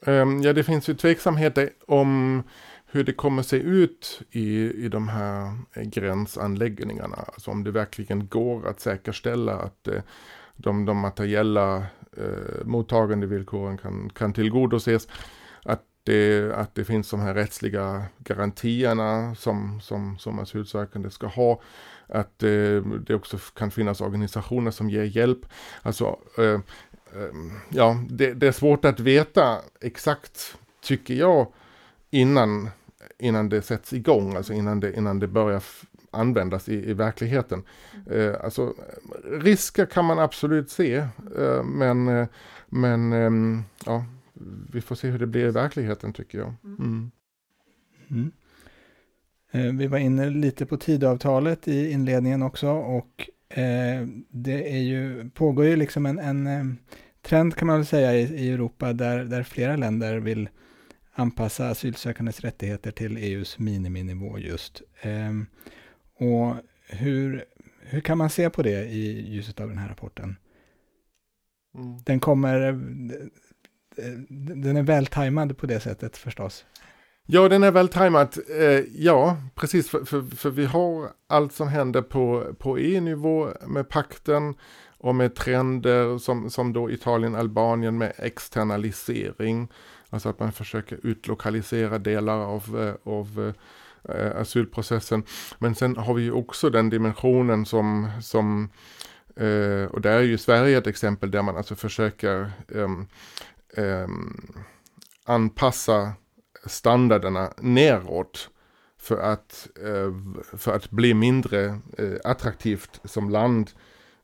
[0.07, 2.43] Ehm, ja, det finns ju tveksamheter om
[2.87, 7.17] hur det kommer se ut i, i de här eh, gränsanläggningarna.
[7.17, 9.89] Alltså om det verkligen går att säkerställa att
[10.57, 11.77] de, de materiella
[12.17, 15.09] eh, mottagandevillkoren kan, kan tillgodoses.
[15.63, 21.61] Att det, att det finns de här rättsliga garantierna som, som, som asylsökande ska ha.
[22.07, 25.47] Att eh, det också kan finnas organisationer som ger hjälp.
[25.83, 27.35] Alltså, eh, eh,
[27.69, 31.47] ja, det, det, är svårt att veta exakt, tycker jag,
[32.11, 32.71] innan
[33.19, 35.63] innan det sätts igång, alltså innan det, innan det börjar
[36.11, 37.63] användas i, i verkligheten.
[38.11, 38.75] Eh, alltså,
[39.31, 40.95] risker kan man absolut se,
[41.39, 42.27] eh, men, eh,
[42.69, 44.05] men eh, ja,
[44.73, 46.55] vi får se hur det blir i verkligheten tycker jag.
[46.65, 46.79] Mm.
[46.79, 47.11] mm.
[48.11, 48.33] Mm.
[49.51, 55.31] Eh, vi var inne lite på tidavtalet i inledningen också och eh, det är ju,
[55.31, 56.79] pågår ju liksom en, en
[57.23, 60.49] trend kan man väl säga i, i Europa där, där flera länder vill
[61.13, 64.83] anpassa asylsökandes rättigheter till EUs miniminivå just.
[66.15, 66.55] Och
[66.89, 67.45] hur,
[67.81, 70.37] hur kan man se på det i ljuset av den här rapporten?
[71.75, 71.99] Mm.
[72.05, 72.81] Den kommer,
[73.99, 76.65] Eh, den är vältajmad på det sättet förstås.
[77.27, 78.39] Ja, den är vältajmad.
[78.59, 83.89] Eh, ja, precis, för, för, för, vi har allt som händer på, på EU-nivå med
[83.89, 84.55] pakten
[84.99, 89.69] och med trender som, som då Italien, Albanien med externalisering
[90.11, 93.53] Alltså att man försöker utlokalisera delar av, eh, av
[94.09, 95.23] eh, asylprocessen.
[95.59, 98.71] Men sen har vi ju också den dimensionen som, som
[99.37, 103.07] eh, och där är ju Sverige ett exempel där man alltså försöker ehm,
[103.77, 104.09] eh,
[105.25, 106.13] anpassa
[106.67, 108.51] standarderna neråt
[108.99, 110.13] för att, eh,
[110.59, 111.65] för att bli mindre
[111.99, 113.71] eh, attraktivt som land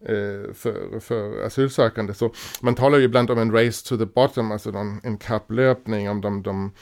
[0.01, 2.15] eh, för, för asylsökande.
[2.15, 6.11] Så man talar ju ibland om en race to the bottom, alltså någon, en kapplöpning
[6.11, 6.73] om de, de,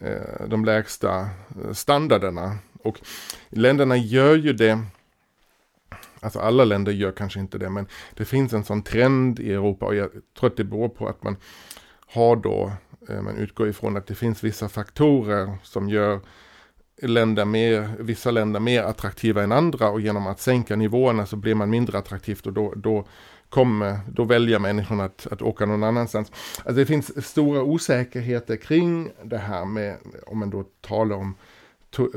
[0.00, 2.58] eh, de lägsta eh, standarderna.
[2.82, 3.00] Och
[3.48, 4.78] länderna gör ju det
[6.20, 9.86] Alltså alla länder gör kanske inte det, men det finns en sån trend i Europa
[9.86, 11.36] och jag tror att det beror på att man
[12.14, 12.72] har då,
[13.08, 16.20] eh, man utgår ifrån att det finns vissa faktorer som gör
[17.02, 21.54] länder mer, vissa länder mer attraktiva än andra och genom att sänka nivåerna så blir
[21.54, 23.06] man mindre attraktivt och då, då
[23.48, 26.32] kommer, då väljer människorna att, att åka någon annanstans.
[26.56, 29.96] Alltså det finns stora osäkerheter kring det här med,
[30.26, 31.34] om man då talar om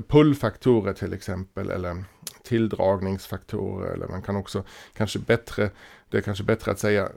[0.08, 2.04] pullfaktorer till exempel eller
[2.48, 5.70] tilldragningsfaktorer eller man kan också kanske bättre,
[6.10, 7.10] det är kanske bättre att säga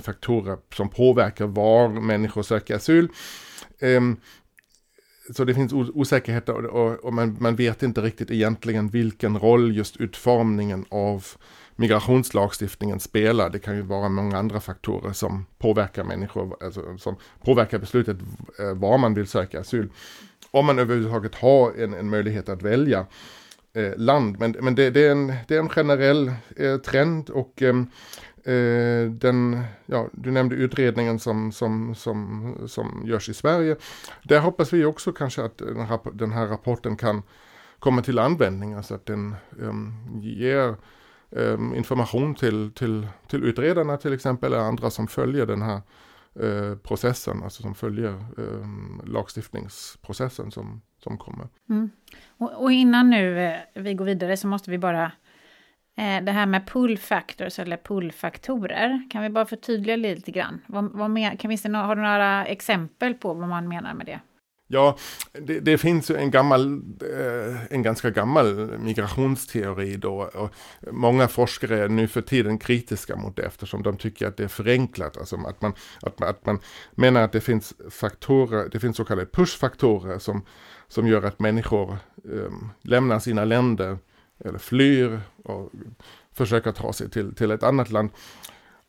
[0.00, 3.08] faktorer som påverkar var människor söker asyl.
[3.80, 4.20] Um,
[5.36, 9.76] så det finns osäkerheter och, och, och man, man, vet inte riktigt egentligen vilken roll
[9.76, 11.26] just utformningen av
[11.76, 13.50] migrationslagstiftningen spelar.
[13.50, 18.16] Det kan ju vara många andra faktorer som påverkar människor, alltså, som påverkar beslutet
[18.58, 19.88] eh, var man vill söka asyl.
[20.50, 23.06] Om man överhuvudtaget har en, en möjlighet att välja
[23.72, 24.36] eh, land.
[24.38, 27.76] Men, men det, det, är en, det är en generell eh, trend och eh,
[28.54, 33.76] eh, den, ja, du nämnde utredningen som, som, som, som görs i Sverige.
[34.22, 37.22] Där hoppas vi också kanske att den här, den här rapporten kan
[37.78, 40.76] komma till användning, alltså att den ehm, ger
[41.36, 45.80] ehm, information till, till, till utredarna till exempel, eller andra som följer den här
[46.34, 48.66] Eh, processen, alltså som följer eh,
[49.04, 51.48] lagstiftningsprocessen som, som kommer.
[51.68, 51.90] Mm.
[52.28, 55.04] Och, och, innan nu eh, vi går vidare så måste vi bara
[55.96, 60.60] eh, det här med pull factors eller pull faktorer, Kan vi bara förtydliga lite grann?
[60.66, 64.20] Vad, vad med, kan vi, har du några exempel på vad man menar med det?
[64.72, 64.96] Ja,
[65.32, 66.82] det, det, finns ju en gammal,
[67.18, 70.30] eh, en ganska gammal migrationsteori då.
[70.34, 70.50] Och
[70.92, 74.48] många forskare är nu för tiden kritiska mot det eftersom de tycker att det är
[74.48, 75.16] förenklat.
[75.16, 76.58] Alltså att man, att man, att man
[76.94, 80.42] menar att det finns faktorer, det finns så kallade pushfaktorer som,
[80.88, 83.98] som gör att människor um, lämnar sina länder
[84.44, 85.72] eller flyr och
[86.32, 88.10] försöker ta sig till, till ett annat land.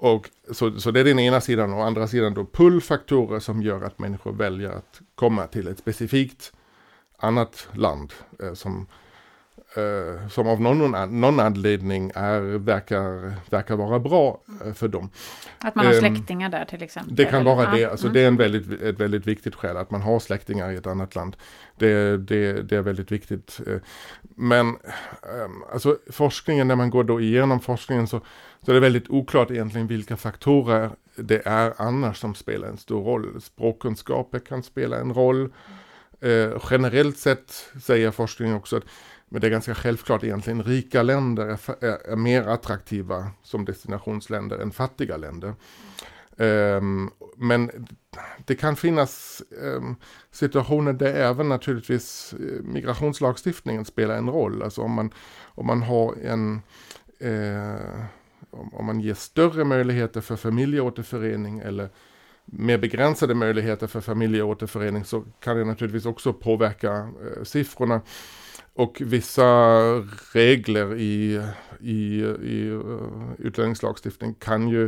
[0.01, 1.73] Och så, så det är den ena sidan.
[1.73, 6.53] Och andra sidan då pullfaktorer som gör att människor väljer att komma till ett specifikt
[7.17, 8.87] annat land eh, som
[9.75, 15.10] eh, som av någon, någon anledning är, verkar, verkar vara bra eh, för dem.
[15.60, 17.15] Att man har ehm, släktingar där till exempel?
[17.15, 17.86] Det kan vara det.
[17.86, 18.13] Alltså, mm.
[18.13, 21.15] Det är en väldigt, ett väldigt viktigt skäl, att man har släktingar i ett annat
[21.15, 21.36] land.
[21.77, 23.60] Det, det, det är väldigt viktigt.
[23.67, 23.77] Eh,
[24.21, 28.21] men ehm, alltså, forskningen, när man går då igenom forskningen så,
[28.65, 33.03] så är det väldigt oklart egentligen vilka faktorer det är annars som spelar en stor
[33.03, 33.41] roll.
[33.41, 35.53] Språkkunskaper kan spela en roll.
[36.21, 38.84] Eh, generellt sett säger forskningen också att
[39.32, 44.58] men det är ganska självklart egentligen, rika länder är, är, är mer attraktiva som destinationsländer
[44.58, 45.54] än fattiga länder.
[46.38, 47.88] Um, men
[48.46, 49.96] det kan finnas um,
[50.32, 54.63] situationer där även naturligtvis eh, migrationslagstiftningen spelar en roll.
[54.63, 55.13] Alltså om man,
[55.46, 56.62] om man har en
[57.24, 58.06] uh,
[58.50, 61.89] om, om, man ger större möjligheter för familjeåterförening eller
[62.46, 68.02] mer begränsade möjligheter för familjeåterförening så kan det naturligtvis också påverka uh, siffrorna.
[68.73, 69.43] Och vissa
[70.34, 71.41] regler i,
[71.79, 74.86] i, i eh, utlänningslagstiftning kan ju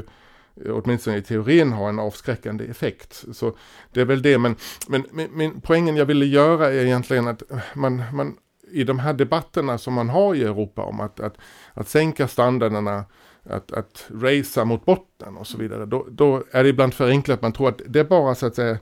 [0.65, 3.25] eh, åtminstone i teorin ha en avskräckande effekt.
[3.33, 3.57] Så
[3.91, 4.55] det är väl det, men,
[4.87, 7.43] men, min, poängen jag ville göra är egentligen att
[7.73, 8.37] man, man
[8.71, 11.37] i de här debatterna som man har i Europa om att, att,
[11.73, 13.05] att sänka standarderna,
[13.43, 17.41] att, att racea mot botten och så vidare, då, då är det ibland förenklat.
[17.41, 18.77] Man tror att det är bara så att säga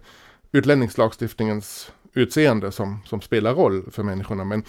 [0.51, 4.43] utlänningslagstiftningens utseende som, som spelar roll för människorna.
[4.43, 4.63] Men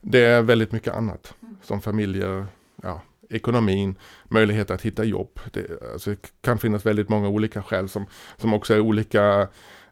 [0.00, 2.46] det är väldigt mycket annat som familjer,
[2.82, 3.94] ja, ekonomin,
[4.28, 5.40] möjlighet att hitta jobb.
[5.52, 8.06] Det, alltså, det kan finnas väldigt många olika skäl som,
[8.36, 9.48] som också är olika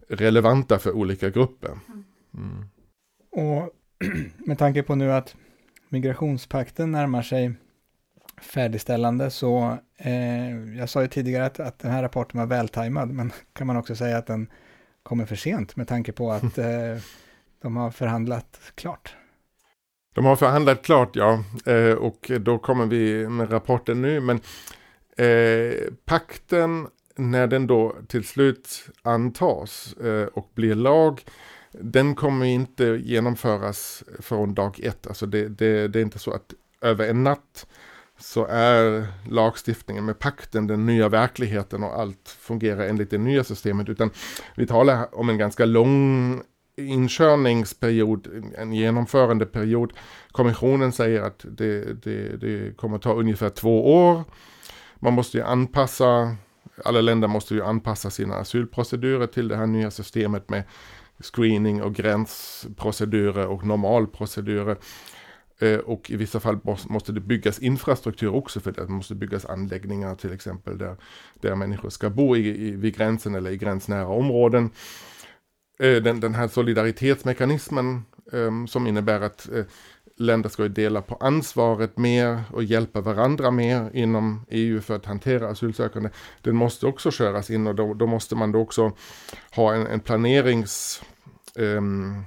[0.08, 1.78] relevanta för olika grupper.
[2.34, 2.64] Mm.
[3.30, 3.70] Och
[4.46, 5.36] med tanke på nu att
[5.88, 7.52] migrationspakten närmar sig
[8.40, 13.32] färdigställande så, eh, jag sa ju tidigare att, att den här rapporten var vältajmad, men
[13.52, 14.46] kan man också säga att den
[15.02, 16.96] kommer för sent med tanke på att eh,
[17.62, 19.14] de har förhandlat klart.
[20.14, 24.40] De har förhandlat klart, ja, eh, och då kommer vi med rapporten nu, men
[25.16, 31.24] eh, pakten, när den då till slut antas eh, och blir lag,
[31.72, 35.06] den kommer inte genomföras från dag ett.
[35.06, 37.66] Alltså det, det, det är inte så att över en natt
[38.22, 43.88] så är lagstiftningen med pakten den nya verkligheten och allt fungerar enligt det nya systemet.
[43.88, 44.10] Utan
[44.56, 46.42] vi talar om en ganska lång
[46.76, 49.92] inkörningsperiod, en genomförandeperiod.
[50.32, 54.24] Kommissionen säger att det, det, det kommer ta ungefär två år.
[54.98, 56.36] man måste ju anpassa,
[56.84, 60.64] alla länder måste ju anpassa sina asylprocedurer till det här nya systemet med
[61.20, 64.76] screening och gränsprocedurer och normalprocedurer.
[65.62, 66.58] Eh, och i vissa fall
[66.88, 68.82] måste det byggas infrastruktur också för det.
[68.82, 70.96] Det måste byggas anläggningar till exempel där,
[71.40, 74.70] där människor ska bo i, i, vid gränsen eller i gränsnära områden.
[75.78, 79.64] Eh, den, den här solidaritetsmekanismen ehm, som innebär att eh,
[80.16, 85.48] länder ska dela på ansvaret mer och hjälpa varandra mer inom EU för att hantera
[85.48, 86.10] asylsökande.
[86.40, 88.92] Den måste också köras in och då, då måste man då också
[89.54, 91.02] ha en, en planerings
[91.54, 92.24] um,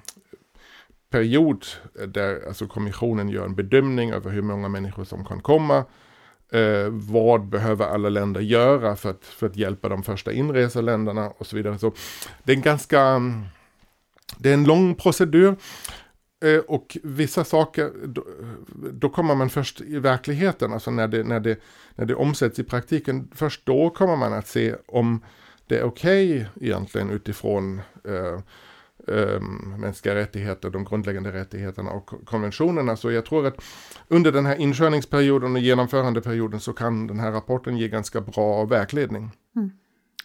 [1.16, 1.66] period
[2.00, 5.86] eh, där alltså kommissionen gör en bedömning över hur många människor som kan komma.
[6.52, 11.48] Eh, vad behöver alla länder göra för att, för att hjälpa de första inreseländerna och
[11.48, 11.78] så vidare.
[11.78, 11.94] Så
[12.44, 13.44] det är en ganska, mm,
[14.38, 15.56] det är en lång procedur.
[16.44, 18.24] Eh, och vissa saker, då,
[18.92, 21.60] då, kommer man först i verkligheten, alltså när det, när, det,
[21.96, 25.22] när det omsätts i praktiken, först då kommer man att se om
[25.68, 28.40] det är okej okay egentligen utifrån eh,
[29.08, 32.96] um, mänskliga rättigheter, de grundläggande rättigheterna och konventionerna.
[32.96, 33.64] Så jag tror att
[34.08, 39.32] under den här inkörningsperioden och genomförandeperioden så kan den här rapporten ge ganska bra vägledning.
[39.56, 39.72] Mm.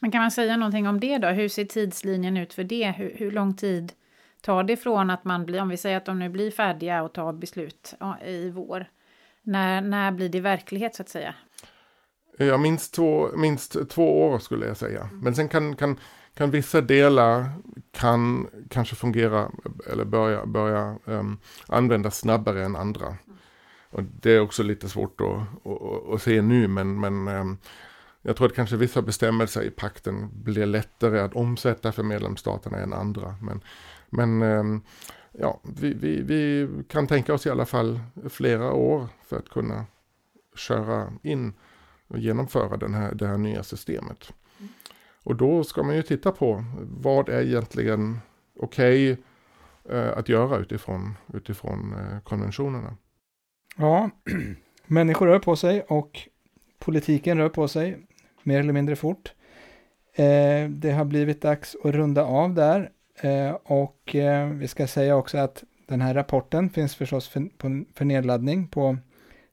[0.00, 1.28] Men kan man säga någonting om det då?
[1.28, 2.90] Hur ser tidslinjen ut för det?
[2.90, 3.92] Hur, hur lång tid
[4.40, 7.12] tar det från att man blir, om vi säger att de nu blir färdiga och
[7.12, 7.94] tar beslut
[8.26, 8.86] i vår,
[9.42, 11.34] när, när blir det verklighet så att säga?
[12.38, 15.00] Ja, minst två, minst två år skulle jag säga.
[15.00, 15.20] Mm.
[15.20, 15.96] Men sen kan, kan
[16.34, 17.50] kan vissa delar
[17.92, 19.50] kan kanske fungera
[19.92, 23.16] eller börja, börja um, användas snabbare än andra.
[23.90, 27.58] Och det är också lite svårt att, att, att se nu men, men um,
[28.22, 32.92] jag tror att kanske vissa bestämmelser i pakten blir lättare att omsätta för medlemsstaterna än
[32.92, 33.34] andra.
[33.42, 33.60] Men,
[34.10, 34.82] men um,
[35.32, 39.84] ja, vi, vi, vi kan tänka oss i alla fall flera år för att kunna
[40.56, 41.52] köra in
[42.08, 44.32] och genomföra den här, det här nya systemet.
[45.24, 48.18] Och då ska man ju titta på vad är egentligen
[48.56, 49.24] okej okay,
[49.98, 52.96] eh, att göra utifrån, utifrån eh, konventionerna.
[53.76, 54.10] Ja,
[54.86, 56.28] människor rör på sig och
[56.78, 58.06] politiken rör på sig
[58.42, 59.32] mer eller mindre fort.
[60.14, 62.90] Eh, det har blivit dags att runda av där
[63.22, 67.84] eh, och eh, vi ska säga också att den här rapporten finns förstås för, på,
[67.94, 68.96] för nedladdning på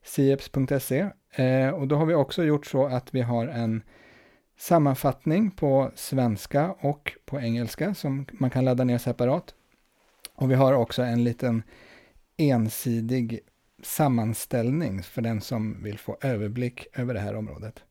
[0.04, 3.82] sieps.se eh, och då har vi också gjort så att vi har en
[4.58, 9.54] sammanfattning på svenska och på engelska som man kan ladda ner separat.
[10.34, 11.62] Och vi har också en liten
[12.36, 13.40] ensidig
[13.82, 17.82] sammanställning för den som vill få överblick över det här området.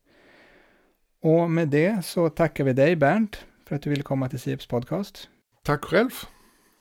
[1.21, 4.67] Och med det så tackar vi dig Bernt för att du ville komma till Sieps
[4.67, 5.29] podcast.
[5.63, 6.11] Tack själv.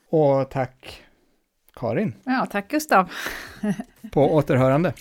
[0.09, 1.03] Och tack
[1.73, 2.13] Karin.
[2.23, 3.11] Ja, tack Gustav.
[4.11, 4.93] på återhörande.